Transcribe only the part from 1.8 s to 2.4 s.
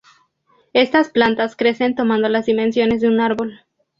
tomando